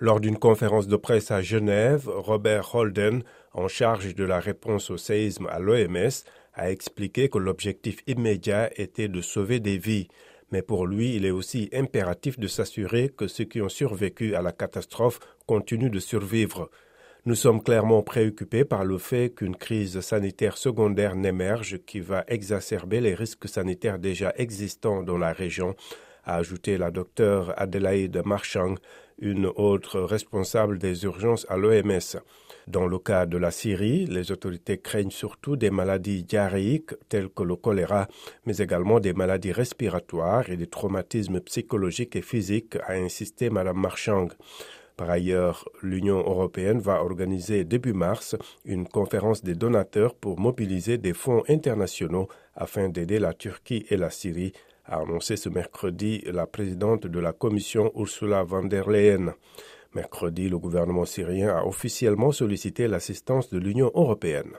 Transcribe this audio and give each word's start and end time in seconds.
Lors 0.00 0.18
d'une 0.18 0.38
conférence 0.38 0.88
de 0.88 0.96
presse 0.96 1.30
à 1.30 1.40
Genève, 1.40 2.08
Robert 2.08 2.74
Holden, 2.74 3.22
en 3.52 3.68
charge 3.68 4.16
de 4.16 4.24
la 4.24 4.40
réponse 4.40 4.90
au 4.90 4.96
séisme 4.96 5.46
à 5.46 5.60
l'OMS, 5.60 6.10
a 6.54 6.72
expliqué 6.72 7.28
que 7.28 7.38
l'objectif 7.38 8.00
immédiat 8.08 8.70
était 8.74 9.06
de 9.06 9.20
sauver 9.20 9.60
des 9.60 9.78
vies. 9.78 10.08
Mais 10.50 10.62
pour 10.62 10.88
lui, 10.88 11.14
il 11.14 11.24
est 11.24 11.30
aussi 11.30 11.70
impératif 11.72 12.40
de 12.40 12.48
s'assurer 12.48 13.08
que 13.08 13.28
ceux 13.28 13.44
qui 13.44 13.62
ont 13.62 13.68
survécu 13.68 14.34
à 14.34 14.42
la 14.42 14.50
catastrophe 14.50 15.20
continuent 15.46 15.90
de 15.90 16.00
survivre. 16.00 16.70
Nous 17.24 17.36
sommes 17.36 17.62
clairement 17.62 18.02
préoccupés 18.02 18.64
par 18.64 18.84
le 18.84 18.98
fait 18.98 19.32
qu'une 19.32 19.56
crise 19.56 20.00
sanitaire 20.00 20.58
secondaire 20.58 21.14
n'émerge 21.14 21.78
qui 21.86 22.00
va 22.00 22.24
exacerber 22.26 23.00
les 23.00 23.14
risques 23.14 23.48
sanitaires 23.48 24.00
déjà 24.00 24.34
existants 24.36 25.04
dans 25.04 25.18
la 25.18 25.32
région, 25.32 25.76
a 26.24 26.36
ajouté 26.36 26.78
la 26.78 26.90
docteure 26.90 27.52
Adelaide 27.56 28.22
Marchang, 28.24 28.76
une 29.18 29.46
autre 29.46 30.00
responsable 30.00 30.78
des 30.78 31.04
urgences 31.04 31.46
à 31.48 31.56
l'OMS. 31.56 32.20
Dans 32.66 32.86
le 32.86 32.98
cas 32.98 33.26
de 33.26 33.36
la 33.36 33.50
Syrie, 33.50 34.06
les 34.06 34.32
autorités 34.32 34.78
craignent 34.78 35.10
surtout 35.10 35.56
des 35.56 35.70
maladies 35.70 36.24
diarrhéiques 36.24 36.94
telles 37.08 37.28
que 37.28 37.42
le 37.42 37.56
choléra, 37.56 38.08
mais 38.46 38.56
également 38.56 39.00
des 39.00 39.12
maladies 39.12 39.52
respiratoires 39.52 40.48
et 40.48 40.56
des 40.56 40.66
traumatismes 40.66 41.40
psychologiques 41.40 42.16
et 42.16 42.22
physiques, 42.22 42.76
a 42.86 42.94
insisté 42.94 43.50
Mme 43.50 43.76
Marchang. 43.76 44.28
Par 44.96 45.10
ailleurs, 45.10 45.68
l'Union 45.82 46.18
européenne 46.18 46.78
va 46.78 47.02
organiser 47.02 47.64
début 47.64 47.92
mars 47.92 48.36
une 48.64 48.86
conférence 48.86 49.42
des 49.42 49.54
donateurs 49.54 50.14
pour 50.14 50.38
mobiliser 50.38 50.98
des 50.98 51.12
fonds 51.12 51.42
internationaux 51.48 52.28
afin 52.54 52.88
d'aider 52.88 53.18
la 53.18 53.34
Turquie 53.34 53.84
et 53.90 53.96
la 53.96 54.10
Syrie 54.10 54.52
a 54.86 54.98
annoncé 54.98 55.36
ce 55.36 55.48
mercredi 55.48 56.22
la 56.26 56.46
présidente 56.46 57.06
de 57.06 57.18
la 57.20 57.32
Commission 57.32 57.90
Ursula 57.94 58.42
von 58.42 58.64
der 58.64 58.88
Leyen. 58.88 59.34
Mercredi, 59.94 60.48
le 60.48 60.58
gouvernement 60.58 61.04
syrien 61.04 61.56
a 61.56 61.64
officiellement 61.64 62.32
sollicité 62.32 62.88
l'assistance 62.88 63.50
de 63.50 63.58
l'Union 63.58 63.90
européenne. 63.94 64.52